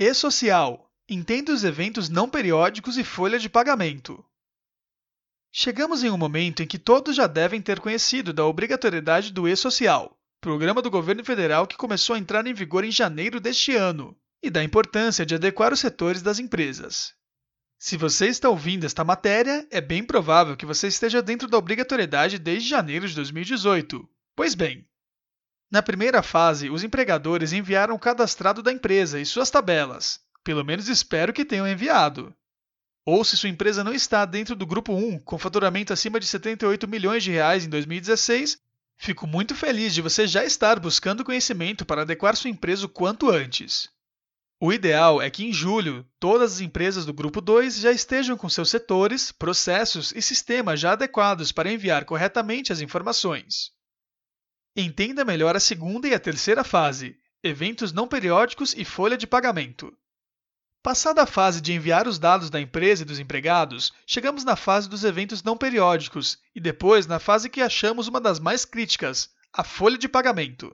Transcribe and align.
E-Social. 0.00 0.88
Entenda 1.08 1.52
os 1.52 1.64
eventos 1.64 2.08
não 2.08 2.30
periódicos 2.30 2.96
e 2.96 3.02
folha 3.02 3.36
de 3.36 3.48
pagamento. 3.48 4.24
Chegamos 5.50 6.04
em 6.04 6.10
um 6.10 6.16
momento 6.16 6.62
em 6.62 6.68
que 6.68 6.78
todos 6.78 7.16
já 7.16 7.26
devem 7.26 7.60
ter 7.60 7.80
conhecido 7.80 8.32
da 8.32 8.46
obrigatoriedade 8.46 9.32
do 9.32 9.48
E-Social, 9.48 10.16
programa 10.40 10.80
do 10.80 10.88
governo 10.88 11.24
federal 11.24 11.66
que 11.66 11.76
começou 11.76 12.14
a 12.14 12.18
entrar 12.20 12.46
em 12.46 12.54
vigor 12.54 12.84
em 12.84 12.92
janeiro 12.92 13.40
deste 13.40 13.74
ano, 13.74 14.16
e 14.40 14.48
da 14.48 14.62
importância 14.62 15.26
de 15.26 15.34
adequar 15.34 15.72
os 15.72 15.80
setores 15.80 16.22
das 16.22 16.38
empresas. 16.38 17.12
Se 17.76 17.96
você 17.96 18.28
está 18.28 18.48
ouvindo 18.48 18.86
esta 18.86 19.02
matéria, 19.02 19.66
é 19.68 19.80
bem 19.80 20.04
provável 20.04 20.56
que 20.56 20.66
você 20.66 20.86
esteja 20.86 21.20
dentro 21.20 21.48
da 21.48 21.58
obrigatoriedade 21.58 22.38
desde 22.38 22.68
janeiro 22.68 23.08
de 23.08 23.16
2018. 23.16 24.08
Pois 24.36 24.54
bem, 24.54 24.86
na 25.70 25.82
primeira 25.82 26.22
fase, 26.22 26.70
os 26.70 26.82
empregadores 26.82 27.52
enviaram 27.52 27.94
o 27.94 27.98
cadastrado 27.98 28.62
da 28.62 28.72
empresa 28.72 29.20
e 29.20 29.26
suas 29.26 29.50
tabelas. 29.50 30.20
Pelo 30.42 30.64
menos 30.64 30.88
espero 30.88 31.32
que 31.32 31.44
tenham 31.44 31.68
enviado. 31.68 32.34
Ou 33.04 33.22
se 33.22 33.36
sua 33.36 33.50
empresa 33.50 33.84
não 33.84 33.92
está 33.92 34.24
dentro 34.24 34.56
do 34.56 34.66
grupo 34.66 34.94
1, 34.94 35.18
com 35.20 35.38
faturamento 35.38 35.92
acima 35.92 36.18
de 36.18 36.26
78 36.26 36.88
milhões 36.88 37.22
de 37.22 37.30
reais 37.30 37.66
em 37.66 37.68
2016, 37.68 38.58
fico 38.96 39.26
muito 39.26 39.54
feliz 39.54 39.94
de 39.94 40.00
você 40.00 40.26
já 40.26 40.44
estar 40.44 40.80
buscando 40.80 41.24
conhecimento 41.24 41.84
para 41.84 42.02
adequar 42.02 42.34
sua 42.34 42.50
empresa 42.50 42.86
o 42.86 42.88
quanto 42.88 43.30
antes. 43.30 43.90
O 44.60 44.72
ideal 44.72 45.22
é 45.22 45.30
que 45.30 45.44
em 45.44 45.52
julho 45.52 46.04
todas 46.18 46.54
as 46.54 46.60
empresas 46.60 47.04
do 47.04 47.12
grupo 47.12 47.40
2 47.40 47.78
já 47.78 47.92
estejam 47.92 48.36
com 48.36 48.48
seus 48.48 48.70
setores, 48.70 49.30
processos 49.30 50.12
e 50.16 50.20
sistemas 50.20 50.80
já 50.80 50.92
adequados 50.92 51.52
para 51.52 51.70
enviar 51.70 52.04
corretamente 52.04 52.72
as 52.72 52.80
informações. 52.80 53.70
Entenda 54.80 55.24
melhor 55.24 55.56
a 55.56 55.60
segunda 55.60 56.06
e 56.06 56.14
a 56.14 56.20
terceira 56.20 56.62
fase, 56.62 57.18
eventos 57.42 57.92
não 57.92 58.06
periódicos 58.06 58.74
e 58.74 58.84
folha 58.84 59.16
de 59.16 59.26
pagamento. 59.26 59.92
Passada 60.84 61.20
a 61.20 61.26
fase 61.26 61.60
de 61.60 61.72
enviar 61.72 62.06
os 62.06 62.16
dados 62.16 62.48
da 62.48 62.60
empresa 62.60 63.02
e 63.02 63.04
dos 63.04 63.18
empregados, 63.18 63.92
chegamos 64.06 64.44
na 64.44 64.54
fase 64.54 64.88
dos 64.88 65.02
eventos 65.02 65.42
não 65.42 65.56
periódicos 65.56 66.38
e 66.54 66.60
depois 66.60 67.08
na 67.08 67.18
fase 67.18 67.50
que 67.50 67.60
achamos 67.60 68.06
uma 68.06 68.20
das 68.20 68.38
mais 68.38 68.64
críticas, 68.64 69.34
a 69.52 69.64
folha 69.64 69.98
de 69.98 70.08
pagamento. 70.08 70.72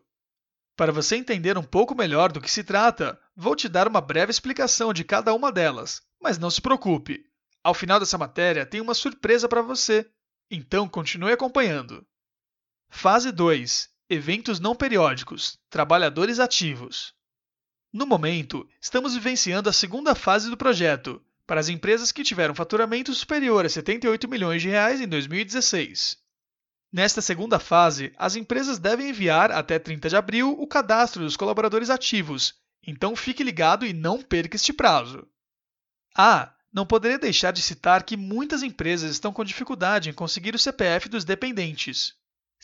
Para 0.77 0.93
você 0.93 1.17
entender 1.17 1.57
um 1.57 1.65
pouco 1.65 1.95
melhor 1.95 2.31
do 2.31 2.43
que 2.43 2.51
se 2.51 2.63
trata, 2.63 3.19
vou 3.35 3.57
te 3.57 3.71
dar 3.71 3.89
uma 3.89 4.03
breve 4.03 4.31
explicação 4.31 4.93
de 4.93 5.03
cada 5.03 5.33
uma 5.33 5.51
delas, 5.51 6.03
mas 6.21 6.37
não 6.37 6.51
se 6.51 6.61
preocupe. 6.61 7.25
Ao 7.63 7.73
final 7.73 7.99
dessa 7.99 8.19
matéria 8.19 8.67
tem 8.67 8.83
uma 8.83 8.93
surpresa 8.93 9.49
para 9.49 9.63
você, 9.63 10.07
então 10.51 10.87
continue 10.91 11.33
acompanhando. 11.33 12.07
Fase 12.91 13.33
2 13.33 13.94
Eventos 14.11 14.61
não 14.61 14.75
periódicos 14.75 15.59
Trabalhadores 15.71 16.39
ativos. 16.39 17.15
No 17.91 18.05
momento, 18.05 18.69
estamos 18.79 19.15
vivenciando 19.15 19.71
a 19.71 19.73
segunda 19.73 20.15
fase 20.15 20.51
do 20.51 20.59
projeto, 20.59 21.25
para 21.47 21.59
as 21.59 21.71
empresas 21.71 22.13
que 22.13 22.23
tiveram 22.23 22.55
faturamento 22.55 23.15
superior 23.15 23.65
a 23.65 23.69
78 23.69 24.29
milhões 24.29 24.61
de 24.61 24.69
reais 24.69 25.01
em 25.01 25.09
2016. 25.09 26.19
Nesta 26.93 27.23
segunda 27.23 27.59
fase, 27.59 28.13
as 28.19 28.37
empresas 28.37 28.79
devem 28.79 29.09
enviar 29.09 29.51
até 29.51 29.79
30 29.79 30.11
de 30.11 30.17
abril 30.17 30.55
o 30.59 30.67
cadastro 30.67 31.25
dos 31.25 31.35
colaboradores 31.35 31.89
ativos, 31.89 32.55
então 32.87 33.17
fique 33.17 33.43
ligado 33.43 33.87
e 33.87 33.95
não 33.95 34.21
perca 34.21 34.57
este 34.57 34.75
prazo. 34.75 35.27
Ah, 36.15 36.55
não 36.71 36.85
poderia 36.85 37.19
deixar 37.19 37.53
de 37.53 37.63
citar 37.63 38.03
que 38.03 38.19
muitas 38.19 38.63
empresas 38.63 39.13
estão 39.13 39.33
com 39.33 39.43
dificuldade 39.43 40.11
em 40.11 40.13
conseguir 40.13 40.55
o 40.55 40.59
CPF 40.59 41.09
dos 41.09 41.25
dependentes. 41.25 42.15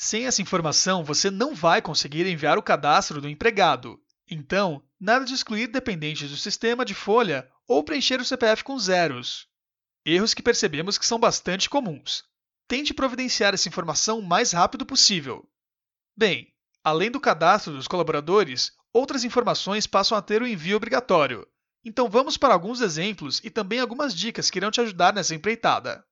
Sem 0.02 0.24
essa 0.24 0.40
informação, 0.40 1.04
você 1.04 1.30
não 1.30 1.54
vai 1.54 1.82
conseguir 1.82 2.26
enviar 2.26 2.56
o 2.56 2.62
cadastro 2.62 3.20
do 3.20 3.28
empregado. 3.28 4.00
Então, 4.26 4.82
nada 4.98 5.26
de 5.26 5.34
excluir 5.34 5.66
dependentes 5.66 6.30
do 6.30 6.38
sistema 6.38 6.86
de 6.86 6.94
folha 6.94 7.46
ou 7.68 7.84
preencher 7.84 8.18
o 8.18 8.24
CPF 8.24 8.64
com 8.64 8.78
zeros. 8.78 9.46
Erros 10.02 10.32
que 10.32 10.42
percebemos 10.42 10.96
que 10.96 11.04
são 11.04 11.18
bastante 11.18 11.68
comuns. 11.68 12.24
Tente 12.66 12.94
providenciar 12.94 13.52
essa 13.52 13.68
informação 13.68 14.20
o 14.20 14.26
mais 14.26 14.52
rápido 14.52 14.86
possível. 14.86 15.46
Bem, 16.16 16.50
além 16.82 17.10
do 17.10 17.20
cadastro 17.20 17.74
dos 17.74 17.86
colaboradores, 17.86 18.72
outras 18.94 19.22
informações 19.22 19.86
passam 19.86 20.16
a 20.16 20.22
ter 20.22 20.40
o 20.40 20.46
envio 20.46 20.78
obrigatório. 20.78 21.46
Então 21.84 22.08
vamos 22.08 22.38
para 22.38 22.54
alguns 22.54 22.80
exemplos 22.80 23.38
e 23.44 23.50
também 23.50 23.80
algumas 23.80 24.14
dicas 24.14 24.48
que 24.48 24.58
irão 24.58 24.70
te 24.70 24.80
ajudar 24.80 25.12
nessa 25.12 25.34
empreitada. 25.34 26.02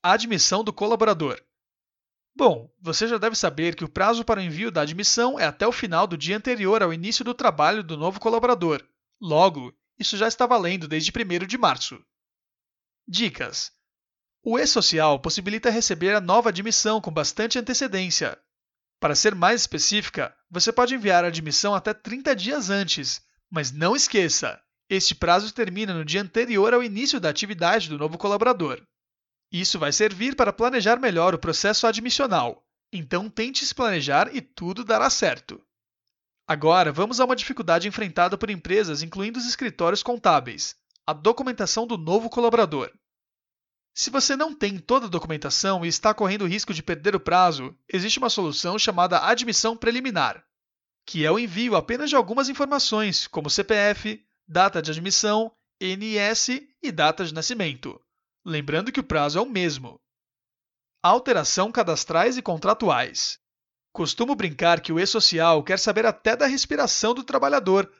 A 0.00 0.12
admissão 0.12 0.62
do 0.62 0.72
colaborador. 0.72 1.42
Bom, 2.34 2.70
você 2.80 3.06
já 3.06 3.18
deve 3.18 3.36
saber 3.36 3.76
que 3.76 3.84
o 3.84 3.88
prazo 3.88 4.24
para 4.24 4.40
o 4.40 4.42
envio 4.42 4.70
da 4.70 4.80
admissão 4.82 5.38
é 5.38 5.44
até 5.44 5.66
o 5.66 5.72
final 5.72 6.06
do 6.06 6.16
dia 6.16 6.36
anterior 6.36 6.82
ao 6.82 6.92
início 6.92 7.24
do 7.24 7.34
trabalho 7.34 7.82
do 7.82 7.96
novo 7.96 8.18
colaborador. 8.18 8.82
Logo, 9.20 9.72
isso 9.98 10.16
já 10.16 10.26
está 10.26 10.46
valendo 10.46 10.88
desde 10.88 11.12
1 11.12 11.46
de 11.46 11.58
março. 11.58 12.02
Dicas: 13.06 13.70
O 14.42 14.58
e-social 14.58 15.20
possibilita 15.20 15.70
receber 15.70 16.14
a 16.14 16.20
nova 16.20 16.48
admissão 16.48 17.00
com 17.00 17.10
bastante 17.10 17.58
antecedência. 17.58 18.38
Para 18.98 19.14
ser 19.14 19.34
mais 19.34 19.60
específica, 19.60 20.34
você 20.50 20.72
pode 20.72 20.94
enviar 20.94 21.24
a 21.24 21.28
admissão 21.28 21.74
até 21.74 21.92
30 21.92 22.34
dias 22.34 22.70
antes, 22.70 23.20
mas 23.50 23.70
não 23.70 23.94
esqueça, 23.94 24.62
este 24.92 25.14
prazo 25.14 25.54
termina 25.54 25.94
no 25.94 26.04
dia 26.04 26.20
anterior 26.20 26.74
ao 26.74 26.82
início 26.82 27.18
da 27.18 27.30
atividade 27.30 27.88
do 27.88 27.96
novo 27.96 28.18
colaborador. 28.18 28.86
Isso 29.52 29.78
vai 29.78 29.92
servir 29.92 30.34
para 30.34 30.50
planejar 30.50 30.98
melhor 30.98 31.34
o 31.34 31.38
processo 31.38 31.86
admissional. 31.86 32.66
Então 32.90 33.28
tente 33.28 33.66
se 33.66 33.74
planejar 33.74 34.34
e 34.34 34.40
tudo 34.40 34.82
dará 34.82 35.10
certo. 35.10 35.60
Agora 36.48 36.90
vamos 36.90 37.20
a 37.20 37.24
uma 37.26 37.36
dificuldade 37.36 37.86
enfrentada 37.86 38.38
por 38.38 38.48
empresas, 38.48 39.02
incluindo 39.02 39.38
os 39.38 39.46
escritórios 39.46 40.02
contábeis: 40.02 40.74
a 41.06 41.12
documentação 41.12 41.86
do 41.86 41.98
novo 41.98 42.30
colaborador. 42.30 42.90
Se 43.94 44.08
você 44.08 44.34
não 44.34 44.54
tem 44.54 44.78
toda 44.78 45.04
a 45.04 45.10
documentação 45.10 45.84
e 45.84 45.88
está 45.88 46.14
correndo 46.14 46.42
o 46.42 46.48
risco 46.48 46.72
de 46.72 46.82
perder 46.82 47.14
o 47.14 47.20
prazo, 47.20 47.76
existe 47.86 48.18
uma 48.18 48.30
solução 48.30 48.78
chamada 48.78 49.20
admissão 49.20 49.76
preliminar, 49.76 50.42
que 51.04 51.26
é 51.26 51.30
o 51.30 51.38
envio 51.38 51.76
apenas 51.76 52.08
de 52.08 52.16
algumas 52.16 52.48
informações, 52.48 53.26
como 53.26 53.50
CPF, 53.50 54.24
data 54.48 54.80
de 54.80 54.90
admissão, 54.90 55.52
NIS 55.78 56.48
e 56.82 56.90
data 56.90 57.22
de 57.22 57.34
nascimento 57.34 58.01
lembrando 58.44 58.92
que 58.92 59.00
o 59.00 59.04
prazo 59.04 59.38
é 59.38 59.42
o 59.42 59.48
mesmo. 59.48 60.00
Alteração 61.02 61.72
cadastrais 61.72 62.36
e 62.36 62.42
contratuais. 62.42 63.38
Costumo 63.92 64.34
brincar 64.34 64.80
que 64.80 64.92
o 64.92 64.98
e-social 64.98 65.62
quer 65.62 65.78
saber 65.78 66.06
até 66.06 66.36
da 66.36 66.46
respiração 66.46 67.12
do 67.14 67.22
trabalhador. 67.22 67.92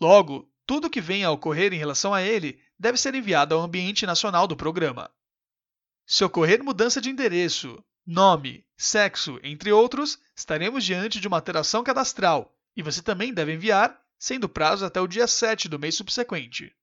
Logo, 0.00 0.48
tudo 0.66 0.90
que 0.90 1.00
venha 1.00 1.28
a 1.28 1.32
ocorrer 1.32 1.72
em 1.72 1.78
relação 1.78 2.14
a 2.14 2.22
ele 2.22 2.60
deve 2.78 2.96
ser 2.96 3.14
enviado 3.14 3.54
ao 3.54 3.60
ambiente 3.60 4.06
nacional 4.06 4.46
do 4.46 4.56
programa. 4.56 5.10
Se 6.06 6.24
ocorrer 6.24 6.62
mudança 6.62 7.00
de 7.00 7.10
endereço, 7.10 7.82
nome, 8.06 8.64
sexo, 8.76 9.38
entre 9.42 9.72
outros, 9.72 10.18
estaremos 10.36 10.84
diante 10.84 11.20
de 11.20 11.28
uma 11.28 11.36
alteração 11.36 11.82
cadastral 11.82 12.54
e 12.76 12.82
você 12.82 13.02
também 13.02 13.34
deve 13.34 13.52
enviar, 13.52 14.00
sendo 14.18 14.48
prazo 14.48 14.84
até 14.84 15.00
o 15.00 15.06
dia 15.06 15.26
7 15.26 15.68
do 15.68 15.78
mês 15.78 15.96
subsequente. 15.96 16.74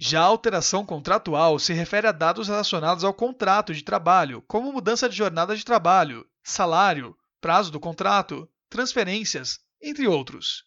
Já 0.00 0.20
a 0.20 0.26
alteração 0.26 0.86
contratual 0.86 1.58
se 1.58 1.72
refere 1.72 2.06
a 2.06 2.12
dados 2.12 2.46
relacionados 2.46 3.02
ao 3.02 3.12
contrato 3.12 3.74
de 3.74 3.82
trabalho, 3.82 4.42
como 4.46 4.72
mudança 4.72 5.08
de 5.08 5.16
jornada 5.16 5.56
de 5.56 5.64
trabalho, 5.64 6.24
salário, 6.42 7.16
prazo 7.40 7.72
do 7.72 7.80
contrato, 7.80 8.48
transferências, 8.70 9.58
entre 9.82 10.06
outros. 10.06 10.64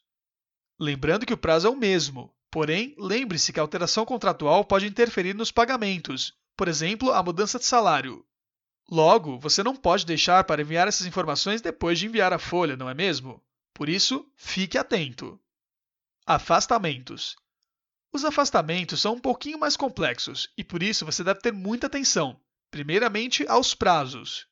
Lembrando 0.77 1.25
que 1.25 1.33
o 1.33 1.37
prazo 1.37 1.67
é 1.67 1.69
o 1.69 1.75
mesmo, 1.77 2.35
porém, 2.49 2.93
lembre-se 2.97 3.53
que 3.53 3.59
a 3.59 3.63
alteração 3.63 4.05
contratual 4.05 4.65
pode 4.65 4.85
interferir 4.85 5.33
nos 5.33 5.51
pagamentos, 5.51 6.33
por 6.57 6.67
exemplo, 6.67 7.13
a 7.13 7.23
mudança 7.23 7.57
de 7.57 7.65
salário. 7.65 8.25
Logo, 8.89 9.39
você 9.39 9.63
não 9.63 9.75
pode 9.75 10.05
deixar 10.05 10.43
para 10.43 10.61
enviar 10.61 10.89
essas 10.89 11.07
informações 11.07 11.61
depois 11.61 11.97
de 11.97 12.07
enviar 12.07 12.33
a 12.33 12.39
folha, 12.39 12.75
não 12.75 12.89
é 12.89 12.93
mesmo? 12.93 13.41
Por 13.73 13.87
isso, 13.87 14.29
fique 14.35 14.77
atento. 14.77 15.39
Afastamentos. 16.25 17.37
Os 18.13 18.25
afastamentos 18.25 18.99
são 18.99 19.13
um 19.13 19.19
pouquinho 19.19 19.57
mais 19.57 19.77
complexos 19.77 20.49
e 20.57 20.63
por 20.63 20.83
isso 20.83 21.05
você 21.05 21.23
deve 21.23 21.39
ter 21.39 21.53
muita 21.53 21.87
atenção, 21.87 22.39
primeiramente 22.69 23.47
aos 23.47 23.73
prazos. 23.73 24.47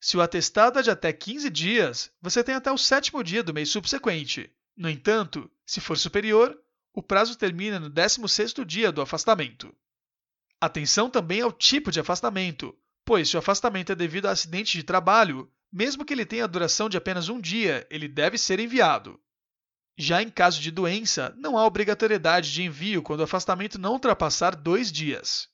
Se 0.00 0.16
o 0.16 0.20
atestado 0.20 0.78
é 0.78 0.82
de 0.82 0.90
até 0.90 1.12
15 1.12 1.50
dias, 1.50 2.12
você 2.20 2.44
tem 2.44 2.54
até 2.54 2.70
o 2.70 2.78
sétimo 2.78 3.24
dia 3.24 3.42
do 3.42 3.54
mês 3.54 3.70
subsequente. 3.70 4.52
No 4.76 4.88
entanto, 4.88 5.50
se 5.66 5.80
for 5.80 5.96
superior, 5.96 6.56
o 6.92 7.02
prazo 7.02 7.36
termina 7.36 7.80
no 7.80 7.90
16º 7.90 8.64
dia 8.64 8.92
do 8.92 9.00
afastamento. 9.00 9.74
Atenção 10.60 11.10
também 11.10 11.40
ao 11.40 11.50
tipo 11.50 11.90
de 11.90 11.98
afastamento, 11.98 12.76
pois 13.04 13.28
se 13.28 13.36
o 13.36 13.38
afastamento 13.38 13.92
é 13.92 13.94
devido 13.94 14.26
a 14.26 14.30
acidente 14.30 14.78
de 14.78 14.84
trabalho, 14.84 15.50
mesmo 15.72 16.04
que 16.04 16.12
ele 16.12 16.24
tenha 16.24 16.46
duração 16.46 16.88
de 16.88 16.96
apenas 16.96 17.28
um 17.28 17.40
dia, 17.40 17.86
ele 17.90 18.06
deve 18.06 18.38
ser 18.38 18.60
enviado. 18.60 19.20
Já 19.96 20.22
em 20.22 20.30
caso 20.30 20.60
de 20.60 20.70
doença, 20.70 21.34
não 21.36 21.56
há 21.56 21.64
obrigatoriedade 21.64 22.52
de 22.52 22.62
envio 22.62 23.02
quando 23.02 23.20
o 23.20 23.24
afastamento 23.24 23.78
não 23.78 23.92
ultrapassar 23.92 24.56
dois 24.56 24.90
dias. 24.90 25.48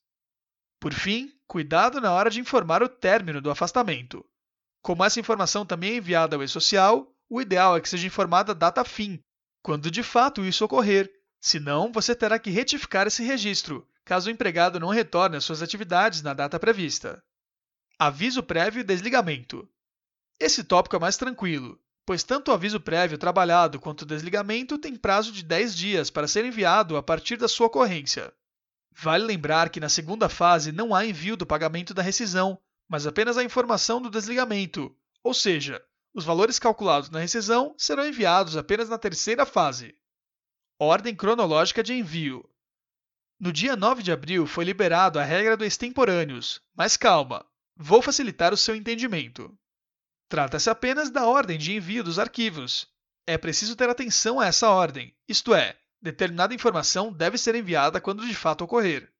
Por 0.79 0.95
fim, 0.95 1.33
cuidado 1.47 2.01
na 2.01 2.13
hora 2.13 2.31
de 2.31 2.41
informar 2.41 2.83
o 2.83 2.89
término 2.89 3.41
do 3.41 3.51
afastamento. 3.51 4.25
Como 4.83 5.05
essa 5.05 5.21
informação 5.21 5.67
também 5.67 5.93
é 5.93 5.97
enviada 5.97 6.37
ao 6.37 6.43
e-social, 6.43 7.15
o 7.29 7.41
ideal 7.41 7.77
é 7.77 7.81
que 7.81 7.89
seja 7.89 8.07
informada 8.07 8.53
a 8.53 8.55
data 8.55 8.83
fim, 8.85 9.23
quando 9.63 9.91
de 9.91 10.03
fato 10.03 10.45
isso 10.45 10.65
ocorrer, 10.65 11.11
Senão, 11.41 11.91
você 11.91 12.15
terá 12.15 12.39
que 12.39 12.51
retificar 12.51 13.07
esse 13.07 13.25
registro, 13.25 13.89
caso 14.05 14.29
o 14.29 14.33
empregado 14.33 14.79
não 14.79 14.89
retorne 14.89 15.39
às 15.39 15.45
suas 15.45 15.63
atividades 15.63 16.21
na 16.21 16.35
data 16.35 16.61
prevista. 16.61 17.23
Aviso 17.99 18.43
prévio 18.43 18.81
e 18.81 18.85
desligamento. 18.85 19.67
Esse 20.39 20.63
tópico 20.63 20.97
é 20.97 20.99
mais 20.99 21.17
tranquilo, 21.17 21.81
pois 22.11 22.25
tanto 22.25 22.51
o 22.51 22.55
aviso 22.55 22.81
prévio 22.81 23.17
trabalhado 23.17 23.79
quanto 23.79 24.03
o 24.03 24.05
desligamento 24.05 24.77
têm 24.77 24.97
prazo 24.97 25.31
de 25.31 25.45
10 25.45 25.77
dias 25.77 26.11
para 26.11 26.27
ser 26.27 26.45
enviado 26.45 26.97
a 26.97 27.03
partir 27.05 27.37
da 27.37 27.47
sua 27.47 27.69
ocorrência. 27.69 28.35
Vale 28.91 29.25
lembrar 29.25 29.71
que 29.71 29.79
na 29.79 29.89
segunda 29.89 30.29
fase 30.29 30.73
não 30.73 30.93
há 30.93 31.07
envio 31.07 31.37
do 31.37 31.47
pagamento 31.47 31.95
da 31.95 32.03
rescisão, 32.03 32.59
mas 32.89 33.07
apenas 33.07 33.39
a 33.39 33.45
informação 33.45 34.03
do 34.03 34.11
desligamento, 34.11 34.93
ou 35.23 35.33
seja, 35.33 35.81
os 36.12 36.25
valores 36.25 36.59
calculados 36.59 37.11
na 37.11 37.21
rescisão 37.21 37.77
serão 37.79 38.05
enviados 38.05 38.57
apenas 38.57 38.89
na 38.89 38.99
terceira 38.99 39.47
fase. 39.47 39.95
Ordem 40.81 41.15
cronológica 41.15 41.81
de 41.81 41.95
envio. 41.95 42.45
No 43.39 43.53
dia 43.53 43.77
9 43.77 44.03
de 44.03 44.11
abril 44.11 44.49
foi 44.49 44.65
liberado 44.65 45.21
a 45.21 45.23
regra 45.23 45.57
do 45.57 45.65
extemporâneos, 45.65 46.61
mas 46.75 46.97
calma, 46.97 47.47
Vou 47.83 48.03
facilitar 48.03 48.53
o 48.53 48.59
seu 48.59 48.77
entendimento. 48.77 49.59
Trata-se 50.31 50.71
apenas 50.71 51.11
da 51.11 51.27
ordem 51.27 51.59
de 51.59 51.73
envio 51.75 52.05
dos 52.05 52.17
arquivos. 52.17 52.87
É 53.27 53.37
preciso 53.37 53.75
ter 53.75 53.91
atenção 53.91 54.38
a 54.38 54.47
essa 54.47 54.71
ordem, 54.71 55.12
isto 55.29 55.53
é, 55.53 55.77
determinada 56.00 56.55
informação 56.55 57.12
deve 57.12 57.37
ser 57.37 57.56
enviada 57.56 58.00
quando 58.00 58.25
de 58.25 58.32
fato 58.32 58.62
ocorrer. 58.62 59.12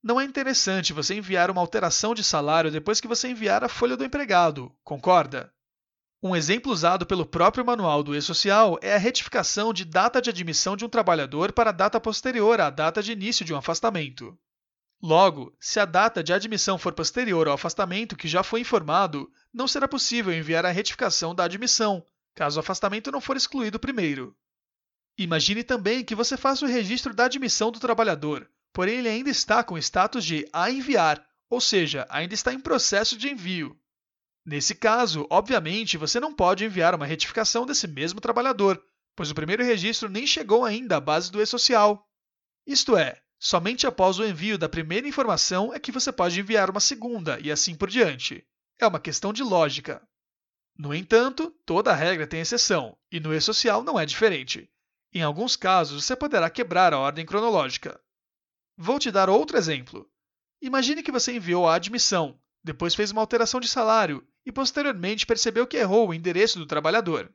Não 0.00 0.20
é 0.20 0.24
interessante 0.24 0.92
você 0.92 1.16
enviar 1.16 1.50
uma 1.50 1.60
alteração 1.60 2.14
de 2.14 2.22
salário 2.22 2.70
depois 2.70 3.00
que 3.00 3.08
você 3.08 3.26
enviar 3.26 3.64
a 3.64 3.68
folha 3.68 3.96
do 3.96 4.04
empregado, 4.04 4.72
concorda? 4.84 5.52
Um 6.22 6.36
exemplo 6.36 6.70
usado 6.70 7.04
pelo 7.04 7.26
próprio 7.26 7.66
manual 7.66 8.04
do 8.04 8.14
E-Social 8.14 8.78
é 8.80 8.94
a 8.94 8.98
retificação 8.98 9.72
de 9.72 9.84
data 9.84 10.22
de 10.22 10.30
admissão 10.30 10.76
de 10.76 10.84
um 10.84 10.88
trabalhador 10.88 11.50
para 11.50 11.70
a 11.70 11.72
data 11.72 12.00
posterior 12.00 12.60
à 12.60 12.70
data 12.70 13.02
de 13.02 13.10
início 13.10 13.44
de 13.44 13.52
um 13.52 13.56
afastamento. 13.56 14.38
Logo, 15.02 15.54
se 15.60 15.78
a 15.78 15.84
data 15.84 16.22
de 16.22 16.32
admissão 16.32 16.78
for 16.78 16.92
posterior 16.92 17.46
ao 17.46 17.54
afastamento 17.54 18.16
que 18.16 18.26
já 18.26 18.42
foi 18.42 18.60
informado, 18.60 19.30
não 19.52 19.68
será 19.68 19.86
possível 19.86 20.32
enviar 20.32 20.64
a 20.64 20.70
retificação 20.70 21.34
da 21.34 21.44
admissão, 21.44 22.04
caso 22.34 22.58
o 22.58 22.60
afastamento 22.60 23.12
não 23.12 23.20
for 23.20 23.36
excluído 23.36 23.78
primeiro. 23.78 24.36
Imagine 25.18 25.62
também 25.62 26.04
que 26.04 26.14
você 26.14 26.36
faça 26.36 26.64
o 26.64 26.68
registro 26.68 27.14
da 27.14 27.24
admissão 27.24 27.70
do 27.70 27.80
trabalhador, 27.80 28.50
porém 28.72 28.98
ele 28.98 29.08
ainda 29.08 29.30
está 29.30 29.62
com 29.62 29.78
status 29.78 30.24
de 30.24 30.48
a 30.52 30.70
enviar, 30.70 31.24
ou 31.48 31.60
seja, 31.60 32.06
ainda 32.10 32.34
está 32.34 32.52
em 32.52 32.60
processo 32.60 33.16
de 33.16 33.28
envio. 33.28 33.78
Nesse 34.44 34.74
caso, 34.74 35.26
obviamente, 35.30 35.96
você 35.96 36.20
não 36.20 36.34
pode 36.34 36.64
enviar 36.64 36.94
uma 36.94 37.06
retificação 37.06 37.66
desse 37.66 37.86
mesmo 37.88 38.20
trabalhador, 38.20 38.82
pois 39.14 39.30
o 39.30 39.34
primeiro 39.34 39.64
registro 39.64 40.08
nem 40.08 40.26
chegou 40.26 40.64
ainda 40.64 40.96
à 40.96 41.00
base 41.00 41.32
do 41.32 41.40
e-social. 41.40 42.06
Isto 42.66 42.96
é, 42.96 43.20
Somente 43.38 43.86
após 43.86 44.18
o 44.18 44.24
envio 44.24 44.56
da 44.56 44.68
primeira 44.68 45.06
informação 45.06 45.72
é 45.72 45.78
que 45.78 45.92
você 45.92 46.10
pode 46.10 46.40
enviar 46.40 46.70
uma 46.70 46.80
segunda 46.80 47.38
e 47.40 47.50
assim 47.50 47.74
por 47.74 47.88
diante. 47.90 48.46
É 48.78 48.86
uma 48.86 49.00
questão 49.00 49.32
de 49.32 49.42
lógica. 49.42 50.06
No 50.78 50.94
entanto, 50.94 51.50
toda 51.64 51.94
regra 51.94 52.26
tem 52.26 52.40
exceção, 52.40 52.96
e 53.10 53.18
no 53.18 53.34
e-social 53.34 53.82
não 53.82 53.98
é 53.98 54.04
diferente. 54.04 54.70
Em 55.12 55.22
alguns 55.22 55.56
casos, 55.56 56.04
você 56.04 56.14
poderá 56.14 56.50
quebrar 56.50 56.92
a 56.92 56.98
ordem 56.98 57.24
cronológica. 57.24 57.98
Vou 58.76 58.98
te 58.98 59.10
dar 59.10 59.30
outro 59.30 59.56
exemplo. 59.56 60.10
Imagine 60.60 61.02
que 61.02 61.12
você 61.12 61.32
enviou 61.34 61.66
a 61.66 61.74
admissão, 61.74 62.38
depois 62.62 62.94
fez 62.94 63.10
uma 63.10 63.20
alteração 63.20 63.60
de 63.60 63.68
salário 63.68 64.26
e 64.44 64.52
posteriormente 64.52 65.24
percebeu 65.24 65.66
que 65.66 65.76
errou 65.76 66.08
o 66.08 66.14
endereço 66.14 66.58
do 66.58 66.66
trabalhador. 66.66 67.32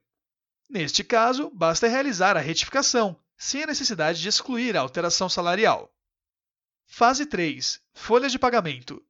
Neste 0.70 1.04
caso, 1.04 1.50
basta 1.50 1.88
realizar 1.88 2.38
a 2.38 2.40
retificação, 2.40 3.18
sem 3.42 3.64
a 3.64 3.66
necessidade 3.66 4.22
de 4.22 4.30
excluir 4.30 4.78
a 4.78 4.82
alteração 4.82 5.28
salarial. 5.28 5.92
Fase 6.86 7.26
3 7.26 7.82
Folha 7.92 8.30
de 8.30 8.38
pagamento. 8.38 9.04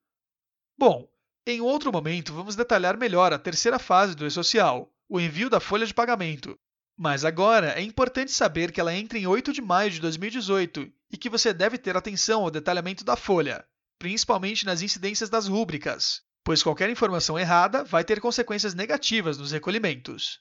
Bom, 0.77 1.05
em 1.45 1.59
outro 1.59 1.91
momento 1.91 2.33
vamos 2.33 2.55
detalhar 2.55 2.95
melhor 2.95 3.33
a 3.33 3.37
terceira 3.37 3.77
fase 3.77 4.15
do 4.15 4.25
e-social, 4.25 4.89
o 5.09 5.19
envio 5.19 5.49
da 5.49 5.59
folha 5.59 5.85
de 5.85 5.93
pagamento. 5.93 6.57
Mas 6.97 7.25
agora 7.25 7.77
é 7.77 7.81
importante 7.81 8.31
saber 8.31 8.71
que 8.71 8.79
ela 8.79 8.95
entra 8.95 9.19
em 9.19 9.27
8 9.27 9.51
de 9.51 9.61
maio 9.61 9.91
de 9.91 9.99
2018 9.99 10.89
e 11.11 11.17
que 11.17 11.29
você 11.29 11.53
deve 11.53 11.77
ter 11.77 11.97
atenção 11.97 12.43
ao 12.43 12.51
detalhamento 12.51 13.03
da 13.03 13.17
folha, 13.17 13.67
principalmente 13.99 14.65
nas 14.65 14.81
incidências 14.81 15.29
das 15.29 15.45
rúbricas, 15.45 16.21
pois 16.41 16.63
qualquer 16.63 16.89
informação 16.89 17.37
errada 17.37 17.83
vai 17.83 18.05
ter 18.05 18.21
consequências 18.21 18.73
negativas 18.73 19.37
nos 19.37 19.51
recolhimentos. 19.51 20.39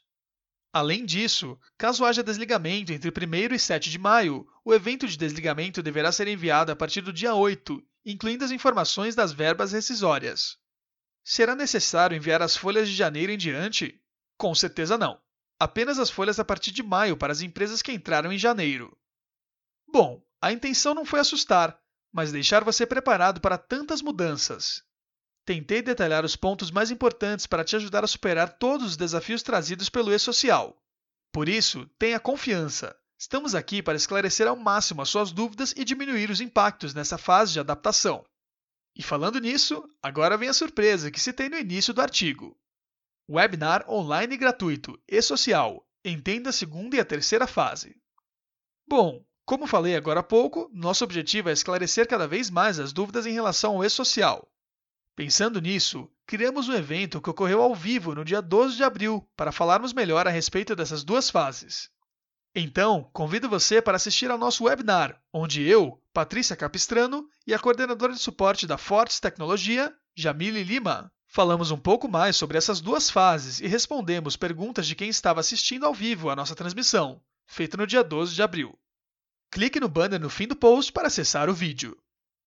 Além 0.72 1.04
disso, 1.04 1.58
caso 1.76 2.04
haja 2.04 2.22
desligamento 2.22 2.92
entre 2.92 3.10
1 3.10 3.54
e 3.54 3.58
7 3.58 3.90
de 3.90 3.98
maio, 3.98 4.46
o 4.64 4.72
evento 4.72 5.06
de 5.08 5.16
desligamento 5.16 5.82
deverá 5.82 6.12
ser 6.12 6.28
enviado 6.28 6.70
a 6.70 6.76
partir 6.76 7.00
do 7.00 7.12
dia 7.12 7.34
8, 7.34 7.82
incluindo 8.04 8.44
as 8.44 8.52
informações 8.52 9.16
das 9.16 9.32
verbas 9.32 9.72
rescisórias. 9.72 10.56
Será 11.24 11.56
necessário 11.56 12.16
enviar 12.16 12.40
as 12.40 12.56
folhas 12.56 12.88
de 12.88 12.94
janeiro 12.94 13.32
em 13.32 13.38
diante? 13.38 14.00
Com 14.36 14.54
certeza 14.54 14.96
não. 14.96 15.20
Apenas 15.58 15.98
as 15.98 16.08
folhas 16.08 16.38
a 16.38 16.44
partir 16.44 16.70
de 16.70 16.82
maio 16.82 17.16
para 17.16 17.32
as 17.32 17.42
empresas 17.42 17.82
que 17.82 17.92
entraram 17.92 18.32
em 18.32 18.38
janeiro. 18.38 18.96
Bom, 19.86 20.24
a 20.40 20.52
intenção 20.52 20.94
não 20.94 21.04
foi 21.04 21.20
assustar, 21.20 21.78
mas 22.12 22.32
deixar 22.32 22.64
você 22.64 22.86
preparado 22.86 23.40
para 23.40 23.58
tantas 23.58 24.00
mudanças. 24.00 24.82
Tentei 25.50 25.82
detalhar 25.82 26.24
os 26.24 26.36
pontos 26.36 26.70
mais 26.70 26.92
importantes 26.92 27.44
para 27.44 27.64
te 27.64 27.74
ajudar 27.74 28.04
a 28.04 28.06
superar 28.06 28.56
todos 28.56 28.90
os 28.90 28.96
desafios 28.96 29.42
trazidos 29.42 29.88
pelo 29.88 30.14
e-social. 30.14 30.80
Por 31.32 31.48
isso, 31.48 31.90
tenha 31.98 32.20
confiança. 32.20 32.96
Estamos 33.18 33.52
aqui 33.52 33.82
para 33.82 33.96
esclarecer 33.96 34.46
ao 34.46 34.54
máximo 34.54 35.02
as 35.02 35.08
suas 35.08 35.32
dúvidas 35.32 35.74
e 35.76 35.84
diminuir 35.84 36.30
os 36.30 36.40
impactos 36.40 36.94
nessa 36.94 37.18
fase 37.18 37.52
de 37.52 37.58
adaptação. 37.58 38.24
E 38.94 39.02
falando 39.02 39.40
nisso, 39.40 39.82
agora 40.00 40.36
vem 40.36 40.48
a 40.48 40.54
surpresa 40.54 41.10
que 41.10 41.18
citei 41.18 41.48
no 41.48 41.58
início 41.58 41.92
do 41.92 42.00
artigo. 42.00 42.56
Webinar 43.28 43.84
online 43.90 44.36
gratuito 44.36 45.02
e-social. 45.08 45.84
Entenda 46.04 46.50
a 46.50 46.52
segunda 46.52 46.94
e 46.94 47.00
a 47.00 47.04
terceira 47.04 47.48
fase. 47.48 47.96
Bom, 48.88 49.20
como 49.44 49.66
falei 49.66 49.96
agora 49.96 50.20
há 50.20 50.22
pouco, 50.22 50.70
nosso 50.72 51.02
objetivo 51.02 51.48
é 51.48 51.52
esclarecer 51.52 52.06
cada 52.06 52.28
vez 52.28 52.48
mais 52.48 52.78
as 52.78 52.92
dúvidas 52.92 53.26
em 53.26 53.32
relação 53.32 53.74
ao 53.74 53.84
e-social. 53.84 54.48
Pensando 55.20 55.60
nisso, 55.60 56.10
criamos 56.26 56.66
um 56.70 56.72
evento 56.72 57.20
que 57.20 57.28
ocorreu 57.28 57.60
ao 57.60 57.74
vivo 57.74 58.14
no 58.14 58.24
dia 58.24 58.40
12 58.40 58.76
de 58.76 58.82
abril 58.82 59.28
para 59.36 59.52
falarmos 59.52 59.92
melhor 59.92 60.26
a 60.26 60.30
respeito 60.30 60.74
dessas 60.74 61.04
duas 61.04 61.28
fases. 61.28 61.90
Então, 62.54 63.06
convido 63.12 63.46
você 63.46 63.82
para 63.82 63.96
assistir 63.96 64.30
ao 64.30 64.38
nosso 64.38 64.64
webinar, 64.64 65.20
onde 65.30 65.62
eu, 65.62 66.02
Patrícia 66.14 66.56
Capistrano 66.56 67.28
e 67.46 67.52
a 67.52 67.58
coordenadora 67.58 68.14
de 68.14 68.18
suporte 68.18 68.66
da 68.66 68.78
Fortes 68.78 69.20
Tecnologia, 69.20 69.94
Jamile 70.16 70.64
Lima, 70.64 71.12
falamos 71.26 71.70
um 71.70 71.78
pouco 71.78 72.08
mais 72.08 72.34
sobre 72.34 72.56
essas 72.56 72.80
duas 72.80 73.10
fases 73.10 73.60
e 73.60 73.66
respondemos 73.66 74.38
perguntas 74.38 74.86
de 74.86 74.94
quem 74.94 75.10
estava 75.10 75.40
assistindo 75.40 75.84
ao 75.84 75.92
vivo 75.92 76.30
a 76.30 76.34
nossa 76.34 76.56
transmissão, 76.56 77.20
feita 77.46 77.76
no 77.76 77.86
dia 77.86 78.02
12 78.02 78.34
de 78.34 78.42
abril. 78.42 78.74
Clique 79.50 79.80
no 79.80 79.88
banner 79.90 80.18
no 80.18 80.30
fim 80.30 80.48
do 80.48 80.56
post 80.56 80.90
para 80.90 81.08
acessar 81.08 81.50
o 81.50 81.54
vídeo. 81.54 81.94